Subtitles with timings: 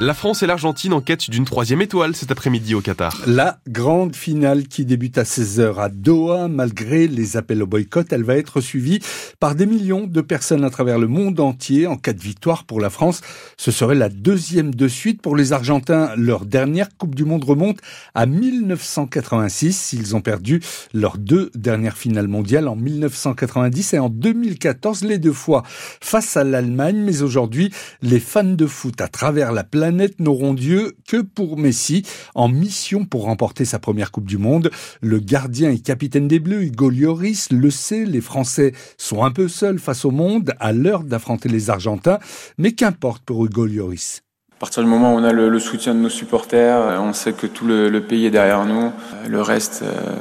[0.00, 3.20] La France et l'Argentine en quête d'une troisième étoile cet après-midi au Qatar.
[3.26, 8.22] La grande finale qui débute à 16h à Doha, malgré les appels au boycott, elle
[8.22, 9.00] va être suivie
[9.40, 11.88] par des millions de personnes à travers le monde entier.
[11.88, 13.22] En cas de victoire pour la France,
[13.56, 16.12] ce serait la deuxième de suite pour les Argentins.
[16.16, 17.80] Leur dernière Coupe du Monde remonte
[18.14, 19.94] à 1986.
[19.94, 20.62] Ils ont perdu
[20.94, 26.44] leurs deux dernières finales mondiales en 1990 et en 2014, les deux fois face à
[26.44, 27.02] l'Allemagne.
[27.04, 32.04] Mais aujourd'hui, les fans de foot à travers la planète n'auront Dieu que pour Messi,
[32.34, 34.70] en mission pour remporter sa première Coupe du Monde.
[35.00, 39.48] Le gardien et capitaine des Bleus, Hugo Lloris, le sait, les Français sont un peu
[39.48, 42.18] seuls face au monde à l'heure d'affronter les Argentins,
[42.58, 44.22] mais qu'importe pour Hugo Lloris.
[44.58, 47.32] À partir du moment où on a le, soutien de nos supporters, euh, on sait
[47.32, 48.86] que tout le, pays est derrière nous.
[48.86, 50.16] Euh, le reste euh,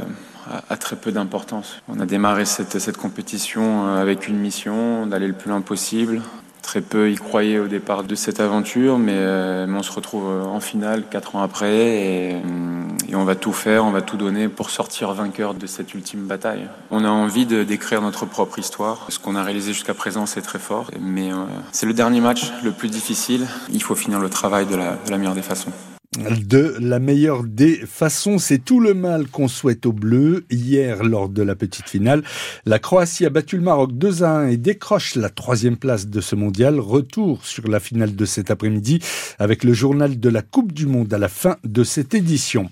[0.70, 1.82] a, très peu d'importance.
[1.88, 6.22] On a démarré cette, cette compétition avec une mission, d'aller le plus loin possible,
[6.62, 10.44] Très peu y croyaient au départ de cette aventure, mais, euh, on se retrouve euh,
[10.44, 12.30] en finale quatre ans après et,
[13.09, 16.26] et, on va tout faire, on va tout donner pour sortir vainqueur de cette ultime
[16.26, 16.68] bataille.
[16.92, 19.06] On a envie de d'écrire notre propre histoire.
[19.09, 21.36] Ce qu'on a réalisé jusqu'à présent, c'est très fort, mais euh,
[21.72, 23.48] c'est le dernier match, le plus difficile.
[23.72, 25.72] Il faut finir le travail de la meilleure des façons
[26.18, 28.38] de la meilleure des façons.
[28.38, 30.46] C'est tout le mal qu'on souhaite aux Bleus.
[30.50, 32.24] Hier, lors de la petite finale,
[32.66, 36.22] la Croatie a battu le Maroc 2 à 1 et décroche la troisième place de
[36.22, 36.80] ce mondial.
[36.80, 39.00] Retour sur la finale de cet après-midi
[39.40, 42.70] avec le journal de la Coupe du Monde à la fin de cette édition.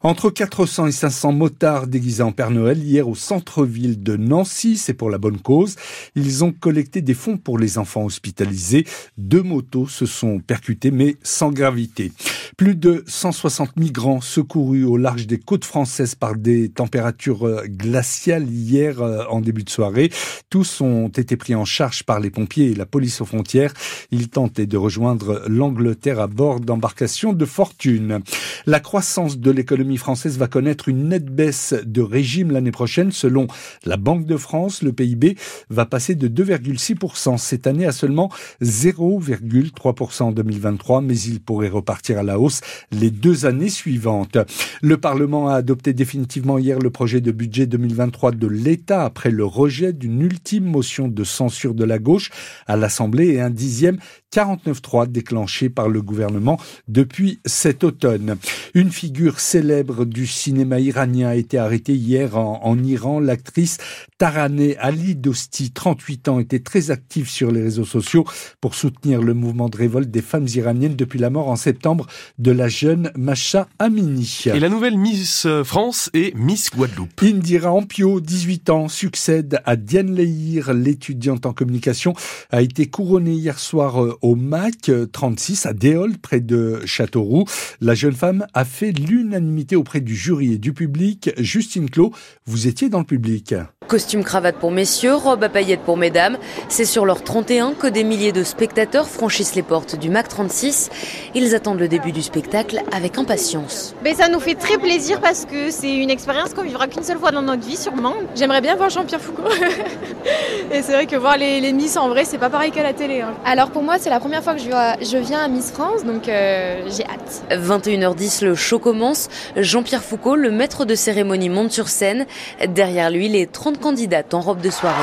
[0.00, 4.94] Entre 400 et 500 motards déguisés en Père Noël hier au centre-ville de Nancy, c'est
[4.94, 5.74] pour la bonne cause.
[6.14, 8.86] Ils ont collecté des fonds pour les enfants hospitalisés.
[9.16, 12.12] Deux motos se sont percutées mais sans gravité.
[12.56, 18.48] Plus de 160 migrants secourus au large des côtes françaises par des températures euh, glaciales
[18.48, 20.10] hier euh, en début de soirée.
[20.48, 23.74] Tous ont été pris en charge par les pompiers et la police aux frontières.
[24.12, 28.20] Ils tentaient de rejoindre l'Angleterre à bord d'embarcations de fortune.
[28.66, 33.12] La croissance de l'économie française va connaître une nette baisse de régime l'année prochaine.
[33.12, 33.46] Selon
[33.84, 35.36] la Banque de France, le PIB
[35.70, 38.30] va passer de 2,6% cette année à seulement
[38.62, 42.60] 0,3% en 2023, mais il pourrait repartir à la hausse
[42.92, 44.38] les deux années suivantes.
[44.82, 49.44] Le Parlement a adopté définitivement hier le projet de budget 2023 de l'État après le
[49.44, 52.30] rejet d'une ultime motion de censure de la gauche
[52.66, 53.98] à l'Assemblée et un dixième
[54.32, 58.36] 49.3 déclenché par le gouvernement depuis cet automne.
[58.74, 63.20] Une figure célèbre du cinéma iranien a été arrêtée hier en, en Iran.
[63.20, 63.78] L'actrice
[64.18, 68.24] Taraneh Ali Dosti, 38 ans, était très active sur les réseaux sociaux
[68.60, 72.06] pour soutenir le mouvement de révolte des femmes iraniennes depuis la mort en septembre
[72.38, 74.44] de la jeune Masha Amini.
[74.46, 77.22] Et la nouvelle Miss France est Miss Guadeloupe.
[77.22, 82.14] Indira Ampio, 18 ans, succède à Diane Leir, l'étudiante en communication,
[82.50, 87.44] a été couronnée hier soir euh, au MAC 36 à Déol, près de Châteauroux.
[87.80, 91.30] La jeune femme a fait l'unanimité auprès du jury et du public.
[91.38, 92.12] Justine Clos,
[92.46, 93.54] vous étiez dans le public.
[93.88, 96.36] Costume cravate pour messieurs, robe à paillettes pour mesdames.
[96.68, 100.90] C'est sur leur 31 que des milliers de spectateurs franchissent les portes du MAC 36.
[101.34, 103.94] Ils attendent le début du spectacle avec impatience.
[104.04, 107.18] Mais ça nous fait très plaisir parce que c'est une expérience qu'on vivra qu'une seule
[107.18, 108.14] fois dans notre vie sûrement.
[108.36, 109.48] J'aimerais bien voir Jean-Pierre Foucault.
[110.70, 112.92] Et c'est vrai que voir les, les Miss en vrai, c'est pas pareil qu'à la
[112.92, 113.22] télé.
[113.22, 113.32] Hein.
[113.46, 116.28] Alors pour moi, c'est la première fois que je, je viens à Miss France, donc
[116.28, 117.42] euh, j'ai hâte.
[117.50, 119.28] 21h10, le show commence.
[119.58, 122.26] Jean-Pierre Foucault, le maître de cérémonie, monte sur scène.
[122.68, 124.94] Derrière lui, les 30 candidate en robe de soirée.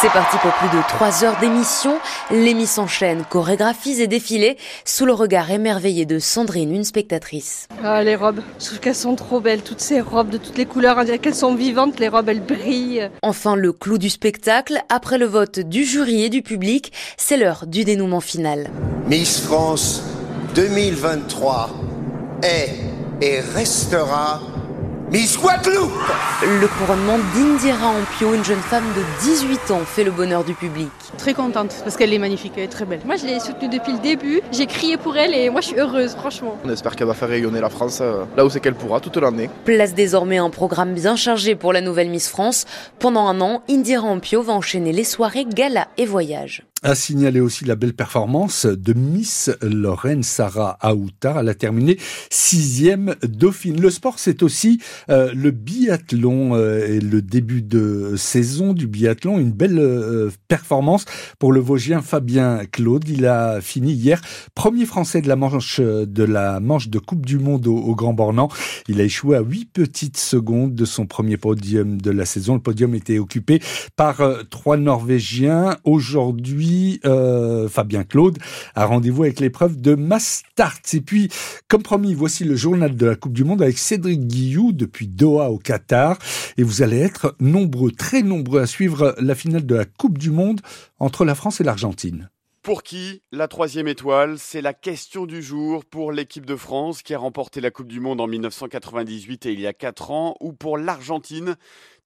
[0.00, 1.98] C'est parti pour plus de trois heures d'émission.
[2.30, 7.66] Les Miss enchaînent, chorégraphies et défilés sous le regard émerveillé de Sandrine, une spectatrice.
[7.82, 9.62] Ah, les robes, je trouve qu'elles sont trop belles.
[9.62, 11.98] Toutes ces robes de toutes les couleurs, on dirait qu'elles sont vivantes.
[11.98, 13.08] Les robes, elles brillent.
[13.22, 17.66] Enfin, le clou du spectacle, après le vote du jury et du public, c'est l'heure
[17.66, 18.70] du dénouement final.
[19.08, 20.02] Miss France
[20.54, 21.70] 2023
[22.42, 22.74] est
[23.20, 24.40] et restera
[25.10, 25.90] Miss Guadeloupe
[26.42, 30.90] Le couronnement d'Indira Ampio, une jeune femme de 18 ans, fait le bonheur du public.
[31.16, 33.00] Très contente parce qu'elle est magnifique, elle est très belle.
[33.06, 35.78] Moi je l'ai soutenue depuis le début, j'ai crié pour elle et moi je suis
[35.78, 36.58] heureuse franchement.
[36.62, 39.16] On espère qu'elle va faire rayonner la France euh, là où c'est qu'elle pourra toute
[39.16, 39.48] l'année.
[39.64, 42.66] Place désormais un programme bien chargé pour la nouvelle Miss France.
[42.98, 47.64] Pendant un an, Indira Ampio va enchaîner les soirées gala et voyages a signalé aussi
[47.64, 51.38] la belle performance de Miss Lorraine Sarah Aouta.
[51.40, 51.98] Elle a terminé
[52.30, 53.80] sixième dauphine.
[53.80, 54.80] Le sport, c'est aussi
[55.10, 59.38] euh, le biathlon euh, et le début de saison du biathlon.
[59.38, 61.04] Une belle euh, performance
[61.40, 63.08] pour le Vosgien Fabien Claude.
[63.08, 64.20] Il a fini hier
[64.54, 68.48] premier Français de la manche de la manche de Coupe du Monde au, Grand Bornand.
[68.86, 72.54] Il a échoué à huit petites secondes de son premier podium de la saison.
[72.54, 73.60] Le podium était occupé
[73.96, 75.76] par trois Norvégiens.
[75.82, 76.67] Aujourd'hui
[77.04, 78.38] euh, Fabien Claude
[78.74, 80.94] a rendez-vous avec l'épreuve de mass start.
[80.94, 81.28] Et puis,
[81.68, 85.50] comme promis, voici le journal de la Coupe du Monde avec Cédric Guillou depuis Doha
[85.50, 86.18] au Qatar.
[86.56, 90.30] Et vous allez être nombreux, très nombreux à suivre la finale de la Coupe du
[90.30, 90.60] Monde
[90.98, 92.30] entre la France et l'Argentine.
[92.62, 97.14] Pour qui la troisième étoile C'est la question du jour pour l'équipe de France qui
[97.14, 100.52] a remporté la Coupe du Monde en 1998 et il y a 4 ans, ou
[100.52, 101.56] pour l'Argentine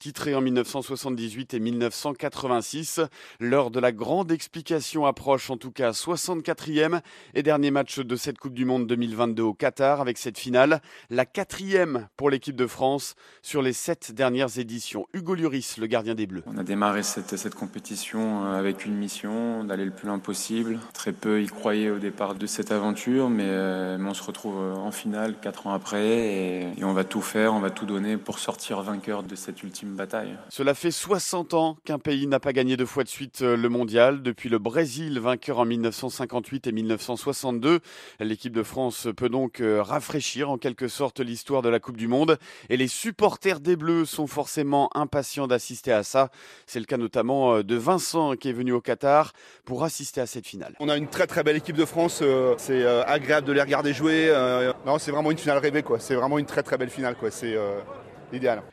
[0.02, 3.02] titrée en 1978 et 1986.
[3.38, 7.00] L'heure de la grande explication approche en tout cas 64e
[7.34, 11.24] et dernier match de cette Coupe du Monde 2022 au Qatar avec cette finale, la
[11.24, 15.06] quatrième pour l'équipe de France sur les sept dernières éditions.
[15.12, 16.42] Hugo Luris, le gardien des Bleus.
[16.46, 20.80] On a démarré cette, compétition euh, avec une mission d'aller le plus loin possible.
[20.94, 24.74] Très peu y croyaient au départ de cette aventure, mais, euh, on se retrouve euh,
[24.74, 28.40] en finale quatre ans après et on va tout faire, on va tout donner pour
[28.40, 30.36] sortir vainqueur de cette ultime bataille.
[30.48, 33.68] Cela fait 60 ans qu'un pays n'a pas gagné deux fois de suite euh, le
[33.68, 34.22] mondial.
[34.22, 37.80] Depuis le Brésil, vainqueur en 1958 et 1962,
[38.20, 42.08] l'équipe de France peut donc euh, rafraîchir en quelque sorte l'histoire de la Coupe du
[42.08, 42.38] Monde.
[42.68, 46.30] Et les supporters des Bleus sont forcément impatients d'assister à ça.
[46.66, 49.32] C'est le cas notamment euh, de Vincent qui est venu au Qatar
[49.64, 50.74] pour assister à cette finale.
[50.80, 52.22] On a une très très belle équipe de France.
[52.58, 54.32] C'est agréable de les regarder jouer.
[54.86, 55.82] Non, c'est vraiment une finale rêvée.
[55.82, 55.98] quoi.
[55.98, 57.16] C'est vraiment une très très belle finale.
[57.16, 57.30] quoi.
[57.30, 57.56] C'est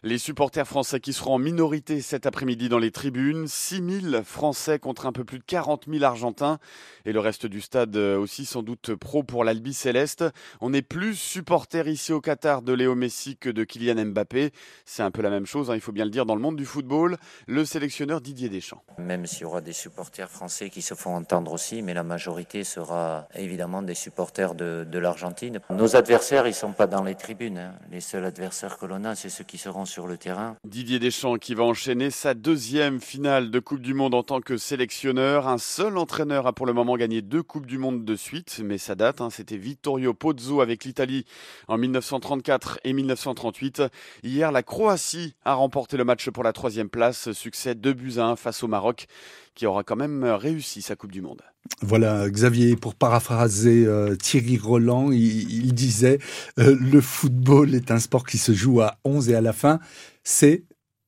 [0.04, 5.06] Les supporters français qui seront en minorité cet après-midi dans les tribunes, 6000 Français contre
[5.06, 6.60] un peu plus de 40 000 Argentins
[7.06, 10.24] et le reste du stade euh, aussi sans doute pro pour l'Albi Céleste.
[10.62, 14.52] On est plus supporters ici au Qatar de Léo Messi que de Kylian Mbappé.
[14.86, 16.56] C'est un peu la même chose, hein, il faut bien le dire, dans le monde
[16.56, 17.18] du football.
[17.46, 18.84] Le sélectionneur Didier Deschamps.
[18.98, 22.64] Même s'il y aura des supporters français qui se font entendre aussi, mais la majorité
[22.64, 25.60] sera évidemment des supporters de, de l'Argentine.
[25.70, 27.58] Nos adversaires, ils sont pas dans les tribunes.
[27.58, 27.74] Hein.
[27.92, 30.58] Les seuls adversaires que l'on a, c'est ceux qui seront sur le terrain.
[30.64, 34.58] Didier Deschamps qui va enchaîner sa deuxième finale de Coupe du Monde en tant que
[34.58, 35.48] sélectionneur.
[35.48, 38.78] Un seul entraîneur a pour le moment gagné deux Coupes du Monde de suite, mais
[38.78, 39.22] ça date.
[39.22, 41.26] Hein, C'était Vittorio Pozzo avec l'Italie
[41.68, 43.82] en 1934 et 1938.
[44.22, 47.32] Hier, la Croatie a remporté le match pour la troisième place.
[47.32, 49.08] Succès 2 buts à 1 face au Maroc,
[49.56, 51.42] qui aura quand même réussi sa Coupe du Monde.
[51.82, 56.20] Voilà, Xavier, pour paraphraser euh, Thierry Roland, il, il disait
[56.60, 59.80] euh, Le football est un sport qui se joue à 11 et à la fin,
[60.24, 60.64] c'est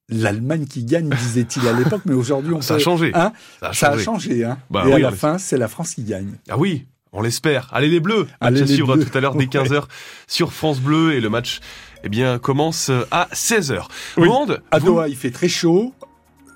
[0.07, 3.11] l'Allemagne qui gagne, disait-il à l'époque, mais aujourd'hui, on Ça a changé.
[3.15, 3.31] hein
[3.61, 4.03] Ça a Ça a changé.
[4.03, 4.57] changé, hein.
[4.69, 6.31] Bah et à la fin, c'est la France qui gagne.
[6.49, 7.69] Ah oui, on l'espère.
[7.73, 8.23] Allez les Bleus.
[8.23, 9.05] Match Allez à les suivre Bleus.
[9.05, 9.83] tout à l'heure dès 15h
[10.27, 11.59] sur France Bleu et le match
[12.03, 13.87] eh bien commence à 16h.
[14.17, 14.27] Oui.
[14.27, 15.93] Monde, À vous- Doha, il fait très chaud.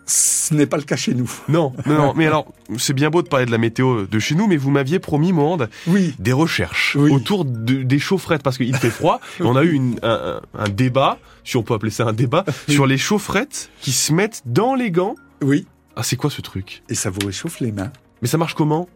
[0.07, 1.31] Ce n'est pas le cas chez nous.
[1.50, 2.48] Non, non, non, mais alors,
[2.78, 5.34] c'est bien beau de parler de la météo de chez nous, mais vous m'aviez promis,
[5.34, 6.13] Monde, Oui.
[6.19, 7.12] des recherches Oui.
[7.12, 10.63] autour de- des chaufferettes, parce qu'il fait froid, et on a eu une- un, un-
[10.66, 14.44] un débat, si on peut appeler ça un débat, sur les chaufferettes qui se mettent
[14.46, 15.16] dans les gants.
[15.42, 15.66] Oui.
[15.96, 16.84] Ah, c'est quoi ce truc?
[16.90, 17.92] Et ça vous réchauffe les mains.
[18.22, 18.88] Mais ça marche comment?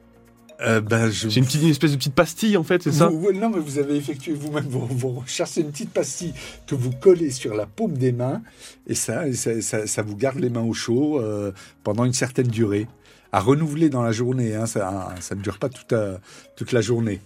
[0.61, 1.29] Euh, ben, je...
[1.29, 3.59] C'est une, petite, une espèce de petite pastille, en fait, c'est ça Vous- non, mais
[3.59, 5.51] vous avez effectué vous-même vos, vos recherches.
[5.51, 6.33] C'est une petite pastille
[6.67, 8.41] que vous collez sur la paume des mains
[8.85, 11.53] et ça, et ça, ça- ça vous garde les mains au chaud euh,
[11.83, 12.87] pendant une certaine durée.
[13.31, 16.17] À renouveler dans la journée, hein, ça, ça ne dure pas toute, euh,
[16.55, 17.21] toute la journée.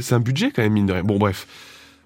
[0.00, 1.04] C'est un budget quand même, mine de rien.
[1.04, 1.46] Bon, bref.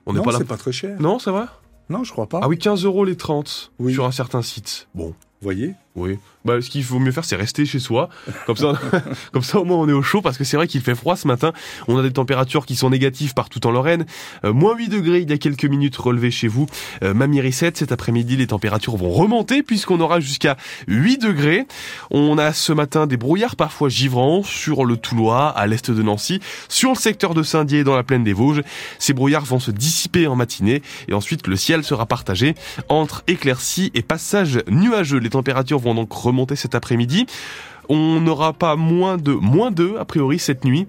[0.04, 0.38] On n'est non, pas là.
[0.38, 1.00] c'est pas très cher.
[1.00, 2.40] Non, ça va Non, je crois pas.
[2.42, 3.94] Ah oui, 15 euros les 30 Oui.
[3.94, 4.88] sur un certain site.
[4.94, 6.18] Bon, voyez oui.
[6.44, 8.08] Bah, ce qu'il faut mieux faire, c'est rester chez soi.
[8.46, 8.72] Comme ça,
[9.32, 11.16] comme ça, au moins, on est au chaud parce que c'est vrai qu'il fait froid
[11.16, 11.52] ce matin.
[11.86, 14.06] On a des températures qui sont négatives partout en Lorraine.
[14.44, 16.66] Euh, moins 8 degrés il y a quelques minutes relevées chez vous.
[17.04, 20.56] Euh, Mamiri 7, cet après-midi, les températures vont remonter puisqu'on aura jusqu'à
[20.88, 21.66] 8 degrés.
[22.10, 26.40] On a ce matin des brouillards parfois givrants sur le Toulois, à l'est de Nancy,
[26.68, 28.62] sur le secteur de Saint-Dié dans la plaine des Vosges.
[28.98, 32.54] Ces brouillards vont se dissiper en matinée et ensuite le ciel sera partagé
[32.88, 35.20] entre éclaircies et passages nuageux.
[35.32, 37.26] Températures vont donc remonter cet après-midi.
[37.88, 40.86] On n'aura pas moins de moins 2 a priori cette nuit.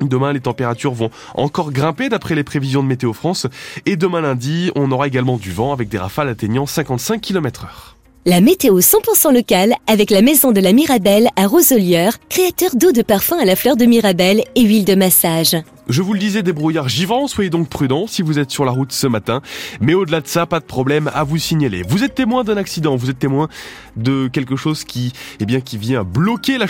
[0.00, 3.46] Demain, les températures vont encore grimper d'après les prévisions de Météo France.
[3.86, 7.93] Et demain lundi, on aura également du vent avec des rafales atteignant 55 km heure.
[8.26, 13.02] La météo 100% locale avec la maison de la Mirabelle à Roselière, créateur d'eau de
[13.02, 15.58] parfum à la fleur de Mirabelle et huile de massage.
[15.90, 18.70] Je vous le disais, des brouillards givrants, soyez donc prudents si vous êtes sur la
[18.70, 19.42] route ce matin.
[19.82, 21.82] Mais au-delà de ça, pas de problème à vous signaler.
[21.86, 23.48] Vous êtes témoin d'un accident, vous êtes témoin
[23.96, 26.62] de quelque chose qui, eh bien, qui vient bloquer la